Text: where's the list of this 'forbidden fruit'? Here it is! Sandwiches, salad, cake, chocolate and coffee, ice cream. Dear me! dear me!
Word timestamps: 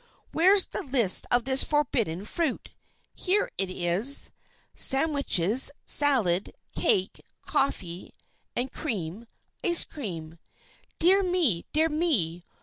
where's 0.31 0.65
the 0.65 0.81
list 0.81 1.27
of 1.29 1.43
this 1.45 1.63
'forbidden 1.63 2.25
fruit'? 2.25 2.71
Here 3.13 3.51
it 3.59 3.69
is! 3.69 4.31
Sandwiches, 4.73 5.69
salad, 5.85 6.53
cake, 6.75 7.21
chocolate 7.47 8.15
and 8.55 8.71
coffee, 8.71 9.27
ice 9.63 9.85
cream. 9.85 10.39
Dear 10.97 11.21
me! 11.21 11.65
dear 11.71 11.89
me! 11.89 12.43